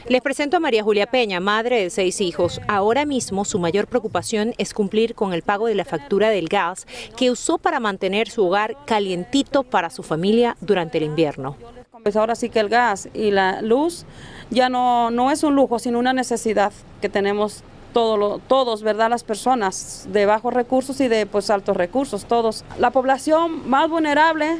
Les 0.08 0.22
presento 0.22 0.56
a 0.56 0.60
María 0.60 0.84
Julia 0.84 1.08
Peña, 1.08 1.40
madre 1.40 1.82
de 1.82 1.90
seis 1.90 2.20
hijos. 2.20 2.60
Ahora 2.68 3.04
mismo 3.04 3.44
su 3.44 3.58
mayor 3.58 3.88
preocupación 3.88 4.54
es 4.56 4.72
cumplir 4.72 5.16
con 5.16 5.32
el 5.32 5.42
pago 5.42 5.66
de 5.66 5.74
la 5.74 5.84
factura 5.84 6.30
del 6.30 6.48
gas 6.48 6.86
que 7.16 7.32
usó 7.32 7.58
para 7.58 7.80
mantener 7.80 8.30
su 8.30 8.46
hogar 8.46 8.76
calientito 8.86 9.64
para 9.64 9.90
su 9.90 10.04
familia 10.04 10.56
durante 10.60 10.98
el 10.98 11.04
invierno. 11.04 11.56
Pues 12.04 12.14
ahora 12.14 12.36
sí 12.36 12.50
que 12.50 12.60
el 12.60 12.68
gas 12.68 13.08
y 13.12 13.32
la 13.32 13.60
luz 13.62 14.06
ya 14.50 14.68
no, 14.68 15.10
no 15.10 15.32
es 15.32 15.42
un 15.42 15.56
lujo, 15.56 15.80
sino 15.80 15.98
una 15.98 16.12
necesidad 16.12 16.72
que 17.00 17.08
tenemos 17.08 17.64
todo 17.92 18.38
todos, 18.38 18.82
¿verdad? 18.82 19.10
Las 19.10 19.24
personas 19.24 20.06
de 20.10 20.24
bajos 20.24 20.54
recursos 20.54 21.00
y 21.00 21.08
de 21.08 21.26
pues 21.26 21.50
altos 21.50 21.76
recursos, 21.76 22.26
todos. 22.26 22.64
La 22.78 22.92
población 22.92 23.68
más 23.68 23.90
vulnerable 23.90 24.58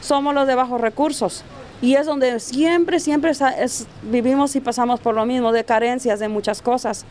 somos 0.00 0.34
los 0.34 0.46
de 0.46 0.54
bajos 0.54 0.80
recursos. 0.80 1.44
Y 1.82 1.94
es 1.94 2.06
donde 2.06 2.40
siempre, 2.40 3.00
siempre 3.00 3.32
vivimos 4.02 4.56
y 4.56 4.60
pasamos 4.60 4.98
por 4.98 5.14
lo 5.14 5.26
mismo, 5.26 5.52
de 5.52 5.64
carencias 5.64 6.18
de 6.18 6.28
muchas 6.28 6.62
cosas. 6.62 7.04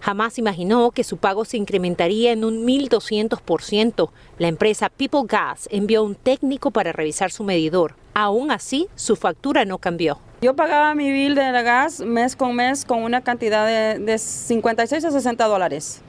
Jamás 0.00 0.38
imaginó 0.38 0.92
que 0.92 1.04
su 1.04 1.18
pago 1.18 1.44
se 1.44 1.58
incrementaría 1.58 2.32
en 2.32 2.44
un 2.44 2.66
1.200%. 2.66 4.10
La 4.38 4.48
empresa 4.48 4.88
People 4.88 5.22
Gas 5.26 5.68
envió 5.70 6.04
un 6.04 6.14
técnico 6.14 6.70
para 6.70 6.92
revisar 6.92 7.30
su 7.30 7.44
medidor. 7.44 7.96
Aún 8.14 8.50
así, 8.50 8.88
su 8.94 9.14
factura 9.14 9.64
no 9.64 9.78
cambió. 9.78 10.18
Yo 10.40 10.54
pagaba 10.56 10.94
mi 10.94 11.12
bill 11.12 11.34
de 11.34 11.50
gas 11.62 12.00
mes 12.00 12.36
con 12.36 12.54
mes 12.54 12.84
con 12.84 13.02
una 13.02 13.22
cantidad 13.22 13.66
de, 13.66 13.98
de 13.98 14.18
56 14.18 15.04
a 15.04 15.10
60 15.10 15.44
dólares. 15.46 16.00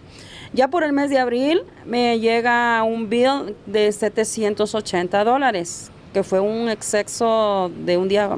Ya 0.54 0.70
por 0.70 0.84
el 0.84 0.94
mes 0.94 1.10
de 1.10 1.20
abril 1.20 1.64
me 1.86 2.20
llega 2.20 2.82
un 2.84 3.10
bill 3.10 3.56
de 3.66 3.92
780 3.92 5.24
dólares 5.24 5.92
que 6.14 6.24
fue 6.24 6.40
un 6.40 6.70
exceso 6.70 7.72
de 7.86 7.98
un 7.98 8.08
día 8.08 8.30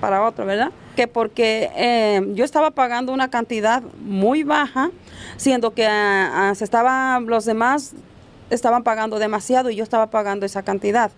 para 0.00 0.24
otro, 0.24 0.46
¿verdad? 0.46 0.70
Que 0.96 1.08
porque 1.08 1.70
eh, 1.76 2.22
yo 2.34 2.44
estaba 2.44 2.70
pagando 2.70 3.12
una 3.12 3.30
cantidad 3.30 3.82
muy 4.00 4.42
baja, 4.42 4.90
siendo 5.36 5.74
que 5.74 5.86
ah, 5.86 6.50
ah, 6.50 6.54
se 6.54 6.66
los 7.26 7.44
demás 7.44 7.94
estaban 8.50 8.82
pagando 8.82 9.18
demasiado 9.18 9.70
y 9.70 9.76
yo 9.76 9.82
estaba 9.82 10.08
pagando 10.08 10.46
esa 10.46 10.62
cantidad. 10.62 11.10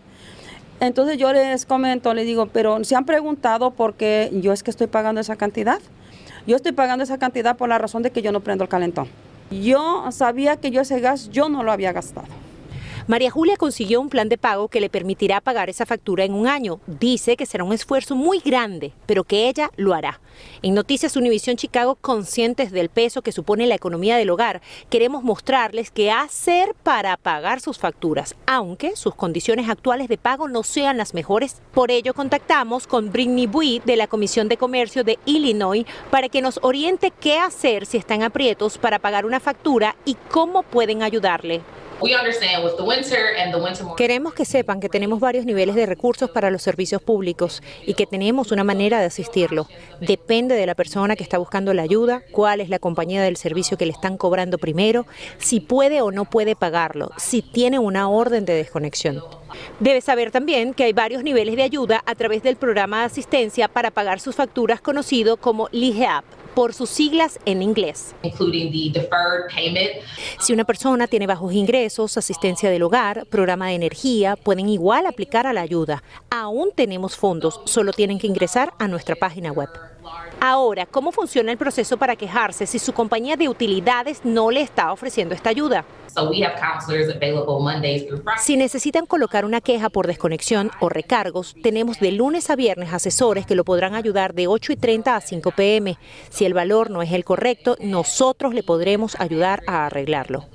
Entonces 0.81 1.19
yo 1.19 1.33
les 1.33 1.67
comento, 1.67 2.15
les 2.15 2.27
digo, 2.27 2.47
pero 2.47 2.83
¿se 2.85 2.97
han 2.97 3.05
preguntado 3.05 3.71
por 3.71 3.95
qué 3.95 4.31
yo 4.33 4.53
es 4.53 4.63
que 4.63 4.71
estoy 4.71 4.87
pagando 4.87 5.21
esa 5.21 5.37
cantidad? 5.37 5.79
Yo 6.47 6.57
estoy 6.57 6.73
pagando 6.73 7.05
esa 7.05 7.19
cantidad 7.19 7.57
por 7.57 7.69
la 7.69 7.77
razón 7.77 8.03
de 8.03 8.11
que 8.11 8.23
yo 8.23 8.33
no 8.33 8.41
prendo 8.41 8.65
el 8.65 8.71
calentón. 8.71 9.09
Yo 9.51 10.11
sabía 10.11 10.57
que 10.57 10.71
yo 10.71 10.81
ese 10.81 11.01
gas 11.01 11.29
yo 11.29 11.51
no 11.51 11.63
lo 11.63 11.73
había 11.73 11.93
gastado. 11.93 12.29
María 13.07 13.31
Julia 13.31 13.57
consiguió 13.57 14.01
un 14.01 14.09
plan 14.09 14.29
de 14.29 14.39
pago 14.39 14.69
que 14.69 14.81
le 14.81 14.91
permitirá 14.91 15.41
pagar 15.41 15.71
esa 15.71 15.87
factura 15.87 16.25
en 16.25 16.35
un 16.35 16.47
año. 16.47 16.81
Dice 16.87 17.37
que 17.37 17.47
será 17.47 17.65
un 17.65 17.73
esfuerzo 17.73 18.15
muy 18.15 18.41
grande, 18.41 18.93
pero 19.07 19.25
que 19.25 19.49
ella 19.49 19.71
lo 19.77 19.95
hará. 19.95 20.21
En 20.63 20.75
Noticias 20.75 21.17
Univisión 21.17 21.57
Chicago, 21.57 21.97
conscientes 21.97 22.71
del 22.73 22.89
peso 22.89 23.23
que 23.23 23.33
supone 23.33 23.67
la 23.67 23.75
economía 23.75 24.17
del 24.17 24.31
hogar, 24.31 24.61
queremos 24.91 25.23
mostrarles 25.23 25.91
qué 25.91 26.11
hacer 26.11 26.75
para 26.83 27.17
pagar 27.17 27.61
sus 27.61 27.79
facturas, 27.79 28.37
aunque 28.47 28.97
sus 28.97 29.15
condiciones 29.15 29.69
actuales 29.69 30.09
de 30.09 30.19
pago 30.19 30.49
no 30.49 30.63
sean 30.63 30.97
las 30.97 31.15
mejores. 31.15 31.63
Por 31.73 31.91
ello, 31.91 32.15
contactamos 32.15 32.87
con 32.87 33.13
Britney 33.13 33.47
Bui 33.47 33.83
de 33.85 33.97
la 33.97 34.07
Comisión 34.07 34.49
de 34.49 34.57
Comercio 34.57 35.05
de 35.05 35.19
Illinois 35.25 35.87
para 36.11 36.29
que 36.29 36.43
nos 36.43 36.61
oriente 36.63 37.13
qué 37.19 37.39
hacer 37.39 37.87
si 37.87 37.97
están 37.97 38.23
aprietos 38.23 38.79
para 38.79 38.99
pagar 38.99 39.25
una 39.25 39.41
factura 39.41 39.97
y 40.05 40.17
cómo 40.31 40.63
pueden 40.63 41.03
ayudarle. 41.03 41.63
Queremos 43.97 44.35
que 44.35 44.45
sepan 44.45 44.81
que 44.81 44.89
tenemos 44.89 45.21
varios 45.21 45.45
niveles 45.45 45.75
de 45.75 45.87
recursos 45.87 46.31
para 46.31 46.51
los 46.51 46.63
servicios 46.63 47.03
públicos 47.03 47.63
y 47.87 47.95
que 47.95 48.07
tenemos 48.07 48.53
una 48.53 48.65
manera 48.65 49.01
de 49.01 49.07
asistirlo. 49.07 49.69
Depende 50.01 50.55
de 50.55 50.67
la 50.67 50.75
persona 50.75 51.17
que 51.17 51.23
está 51.23 51.39
buscando 51.39 51.75
la 51.75 51.83
ayuda, 51.83 52.23
cuál 52.33 52.61
es 52.61 52.69
la 52.69 52.79
compañía 52.79 53.23
del 53.23 53.37
servicio 53.37 53.77
que 53.77 53.87
le 53.87 53.93
están 53.93 54.17
cobrando 54.17 54.59
primero, 54.59 55.07
si 55.39 55.61
puede 55.61 56.01
o 56.03 56.11
no 56.11 56.25
puede 56.25 56.57
pagarlo, 56.57 57.11
si 57.19 57.43
tiene 57.43 57.79
una 57.79 58.09
orden 58.09 58.45
de 58.45 58.55
desconexión. 58.55 59.23
Debe 59.79 60.01
saber 60.01 60.31
también 60.31 60.75
que 60.75 60.85
hay 60.85 60.93
varios 60.93 61.23
niveles 61.23 61.57
de 61.57 61.63
ayuda 61.63 62.03
a 62.07 62.15
través 62.15 62.43
del 62.43 62.57
programa 62.57 63.01
de 63.01 63.07
asistencia 63.07 63.69
para 63.69 63.91
pagar 63.91 64.21
sus 64.21 64.37
facturas 64.37 64.81
conocido 64.81 65.37
como 65.37 65.69
LIHEAP 65.73 66.25
por 66.61 66.75
sus 66.75 66.91
siglas 66.91 67.39
en 67.47 67.63
inglés. 67.63 68.15
Si 70.39 70.53
una 70.53 70.65
persona 70.65 71.07
tiene 71.07 71.27
bajos 71.27 71.55
ingresos, 71.55 72.19
asistencia 72.19 72.69
del 72.69 72.83
hogar, 72.83 73.25
programa 73.31 73.69
de 73.69 73.77
energía, 73.77 74.37
pueden 74.37 74.69
igual 74.69 75.07
aplicar 75.07 75.47
a 75.47 75.55
la 75.55 75.63
ayuda. 75.63 76.03
Aún 76.29 76.69
tenemos 76.77 77.17
fondos, 77.17 77.63
solo 77.65 77.95
tienen 77.95 78.19
que 78.19 78.27
ingresar 78.27 78.75
a 78.79 78.89
nuestra 78.89 79.17
página 79.17 79.53
web. 79.53 79.71
Ahora, 80.41 80.87
¿cómo 80.87 81.13
funciona 81.13 81.53
el 81.53 81.59
proceso 81.59 81.97
para 81.97 82.17
quejarse 82.17 82.67
si 82.67 82.79
su 82.79 82.93
compañía 82.93 83.37
de 83.37 83.49
utilidades 83.49 84.25
no 84.25 84.51
le 84.51 84.63
está 84.63 84.93
ofreciendo 84.93 85.35
esta 85.35 85.51
ayuda? 85.51 85.85
Si 88.39 88.57
necesitan 88.57 89.07
colocar 89.07 89.45
una 89.45 89.61
queja 89.61 89.91
por 89.91 90.07
desconexión 90.07 90.71
o 90.81 90.89
recargos, 90.89 91.55
tenemos 91.63 92.01
de 92.01 92.13
lunes 92.13 92.51
a 92.51 92.57
viernes 92.57 92.93
asesores 92.93 93.47
que 93.47 93.55
lo 93.55 93.65
podrán 93.65 93.95
ayudar 93.95 94.35
de 94.35 94.49
8 94.49 94.73
y 94.73 94.77
30 94.77 95.17
a 95.17 95.21
5 95.21 95.51
pm. 95.53 95.99
Si 96.31 96.45
el 96.45 96.55
valor 96.55 96.91
no 96.91 97.03
es 97.03 97.13
el 97.13 97.25
correcto, 97.25 97.77
nosotros 97.81 98.55
le 98.55 98.63
podremos 98.63 99.21
ayudar 99.21 99.63
a 99.67 99.87
arreglarlo. 99.87 100.47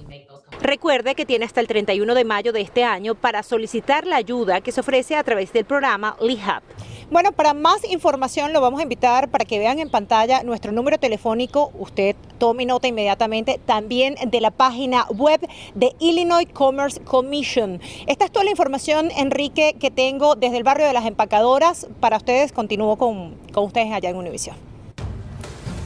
Recuerde 0.62 1.16
que 1.16 1.26
tiene 1.26 1.46
hasta 1.46 1.62
el 1.62 1.68
31 1.68 2.16
de 2.16 2.26
mayo 2.26 2.52
de 2.52 2.62
este 2.62 2.84
año 2.84 3.16
para 3.16 3.44
solicitar 3.44 4.08
la 4.08 4.16
ayuda 4.16 4.62
que 4.62 4.72
se 4.72 4.82
ofrece 4.82 5.16
a 5.16 5.24
través 5.24 5.54
del 5.54 5.66
programa 5.66 6.18
LIHAP. 6.20 6.64
Bueno, 7.12 7.32
para 7.34 7.54
más 7.54 7.84
información 7.88 8.52
lo 8.52 8.62
vamos 8.62 8.80
a 8.80 8.84
invitar 8.84 9.30
para 9.30 9.46
que 9.46 9.60
vean 9.60 9.78
en 9.78 9.90
pantalla 9.90 10.42
nuestro 10.44 10.72
número 10.72 10.98
telefónico. 10.98 11.72
Usted 11.78 12.16
tome 12.40 12.66
nota 12.66 12.88
inmediatamente 12.88 13.60
también 13.64 14.16
de 14.26 14.42
la 14.42 14.50
página 14.50 15.06
web 15.10 15.40
de 15.76 15.96
Illinois 16.00 16.48
Commerce 16.52 17.00
Commission. 17.02 17.80
Esta 18.08 18.26
es 18.26 18.32
toda 18.32 18.46
la 18.46 18.52
información, 18.52 19.12
Enrique, 19.16 19.76
que 19.80 19.92
tengo 19.92 20.36
desde 20.36 20.58
el 20.58 20.64
barrio 20.64 20.88
de 20.88 20.94
las 20.94 21.06
empacadoras. 21.06 21.88
Para 22.00 22.18
ustedes, 22.18 22.52
continúo 22.52 22.96
con, 22.96 23.36
con 23.54 23.66
ustedes 23.66 23.94
allá 23.94 24.10
en 24.10 24.16
Univision. 24.16 24.56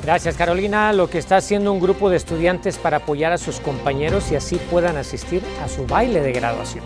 Gracias 0.02 0.38
Carolina. 0.38 0.94
Lo 0.94 1.10
que 1.10 1.18
está 1.18 1.36
haciendo 1.36 1.74
un 1.74 1.82
grupo 1.82 2.10
de 2.10 2.16
estudiantes 2.16 2.78
para 2.78 2.98
apoyar 2.98 3.34
a 3.34 3.38
sus 3.38 3.60
compañeros 3.60 4.32
y 4.32 4.36
así 4.36 4.56
puedan 4.72 4.96
asistir 4.96 5.44
a 5.62 5.68
su 5.68 5.86
baile 5.86 6.22
de 6.22 6.32
graduación. 6.32 6.86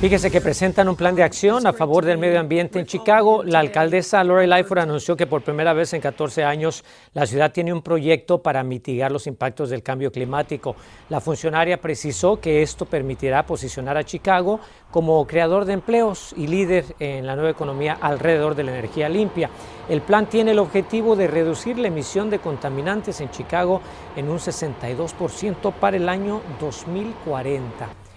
Fíjese 0.00 0.30
que 0.30 0.40
presentan 0.40 0.88
un 0.88 0.96
plan 0.96 1.14
de 1.14 1.22
acción 1.22 1.66
a 1.66 1.74
favor 1.74 2.06
del 2.06 2.16
medio 2.16 2.40
ambiente 2.40 2.78
en 2.78 2.86
Chicago. 2.86 3.42
La 3.44 3.58
alcaldesa 3.58 4.24
Lori 4.24 4.46
Lightfoot 4.46 4.78
anunció 4.78 5.14
que 5.14 5.26
por 5.26 5.42
primera 5.42 5.74
vez 5.74 5.92
en 5.92 6.00
14 6.00 6.42
años 6.42 6.82
la 7.12 7.26
ciudad 7.26 7.52
tiene 7.52 7.70
un 7.70 7.82
proyecto 7.82 8.38
para 8.38 8.64
mitigar 8.64 9.12
los 9.12 9.26
impactos 9.26 9.68
del 9.68 9.82
cambio 9.82 10.10
climático. 10.10 10.74
La 11.10 11.20
funcionaria 11.20 11.82
precisó 11.82 12.40
que 12.40 12.62
esto 12.62 12.86
permitirá 12.86 13.44
posicionar 13.44 13.98
a 13.98 14.04
Chicago 14.04 14.60
como 14.90 15.26
creador 15.26 15.66
de 15.66 15.74
empleos 15.74 16.32
y 16.34 16.46
líder 16.46 16.86
en 16.98 17.26
la 17.26 17.34
nueva 17.34 17.50
economía 17.50 17.98
alrededor 18.00 18.54
de 18.54 18.64
la 18.64 18.70
energía 18.70 19.10
limpia. 19.10 19.50
El 19.86 20.00
plan 20.00 20.30
tiene 20.30 20.52
el 20.52 20.60
objetivo 20.60 21.14
de 21.14 21.26
reducir 21.26 21.78
la 21.78 21.88
emisión 21.88 22.30
de 22.30 22.38
contaminantes 22.38 23.20
en 23.20 23.30
Chicago 23.30 23.82
en 24.16 24.30
un 24.30 24.38
62% 24.38 25.74
para 25.74 25.98
el 25.98 26.08
año 26.08 26.40
2040. 26.58 28.09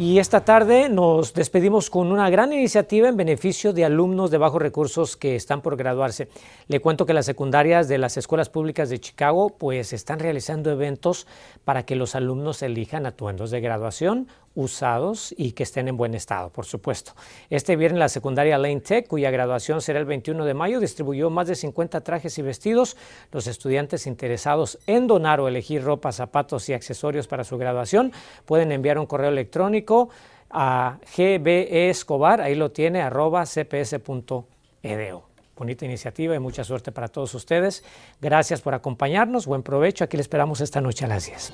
Y 0.00 0.18
esta 0.18 0.46
tarde 0.46 0.88
nos 0.88 1.34
despedimos 1.34 1.90
con 1.90 2.10
una 2.10 2.30
gran 2.30 2.54
iniciativa 2.54 3.10
en 3.10 3.18
beneficio 3.18 3.74
de 3.74 3.84
alumnos 3.84 4.30
de 4.30 4.38
bajos 4.38 4.62
recursos 4.62 5.14
que 5.14 5.36
están 5.36 5.60
por 5.60 5.76
graduarse. 5.76 6.28
Le 6.68 6.80
cuento 6.80 7.04
que 7.04 7.12
las 7.12 7.26
secundarias 7.26 7.86
de 7.86 7.98
las 7.98 8.16
escuelas 8.16 8.48
públicas 8.48 8.88
de 8.88 8.98
Chicago 8.98 9.58
pues 9.58 9.92
están 9.92 10.18
realizando 10.18 10.70
eventos 10.70 11.26
para 11.66 11.84
que 11.84 11.96
los 11.96 12.14
alumnos 12.14 12.62
elijan 12.62 13.04
atuendos 13.04 13.50
de 13.50 13.60
graduación 13.60 14.26
usados 14.54 15.34
y 15.36 15.52
que 15.52 15.62
estén 15.62 15.88
en 15.88 15.96
buen 15.96 16.14
estado, 16.14 16.50
por 16.50 16.66
supuesto. 16.66 17.12
Este 17.50 17.76
viernes 17.76 18.00
la 18.00 18.08
secundaria 18.08 18.58
Lane 18.58 18.80
Tech, 18.80 19.06
cuya 19.06 19.30
graduación 19.30 19.80
será 19.80 19.98
el 19.98 20.06
21 20.06 20.44
de 20.44 20.54
mayo, 20.54 20.80
distribuyó 20.80 21.30
más 21.30 21.46
de 21.46 21.54
50 21.54 22.00
trajes 22.00 22.36
y 22.38 22.42
vestidos. 22.42 22.96
Los 23.30 23.46
estudiantes 23.46 24.06
interesados 24.06 24.78
en 24.86 25.06
donar 25.06 25.40
o 25.40 25.48
elegir 25.48 25.84
ropa, 25.84 26.12
zapatos 26.12 26.68
y 26.68 26.72
accesorios 26.72 27.28
para 27.28 27.44
su 27.44 27.58
graduación 27.58 28.12
pueden 28.44 28.72
enviar 28.72 28.98
un 28.98 29.06
correo 29.06 29.30
electrónico 29.30 30.10
a 30.50 30.98
gbeescobar, 31.16 32.40
ahí 32.40 32.56
lo 32.56 32.72
tiene, 32.72 33.02
arroba 33.02 33.46
cps.edu 33.46 35.29
bonita 35.60 35.84
iniciativa 35.84 36.34
y 36.34 36.38
mucha 36.38 36.64
suerte 36.64 36.90
para 36.90 37.08
todos 37.08 37.34
ustedes. 37.34 37.84
Gracias 38.20 38.62
por 38.62 38.74
acompañarnos, 38.74 39.46
buen 39.46 39.62
provecho, 39.62 40.04
aquí 40.04 40.16
le 40.16 40.22
esperamos 40.22 40.60
esta 40.60 40.80
noche 40.80 41.04
a 41.04 41.08
las 41.08 41.26
10. 41.26 41.52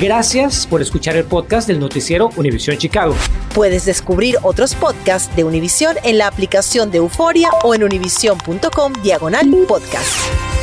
Gracias 0.00 0.66
por 0.66 0.82
escuchar 0.82 1.16
el 1.16 1.24
podcast 1.24 1.66
del 1.66 1.80
noticiero 1.80 2.28
Univisión 2.36 2.76
Chicago. 2.76 3.14
Puedes 3.54 3.86
descubrir 3.86 4.36
otros 4.42 4.74
podcasts 4.74 5.34
de 5.34 5.44
Univisión 5.44 5.96
en 6.04 6.18
la 6.18 6.28
aplicación 6.28 6.90
de 6.90 6.98
Euforia 6.98 7.48
o 7.64 7.74
en 7.74 7.82
univision.com 7.82 8.92
diagonal 9.02 9.48
podcast. 9.66 10.57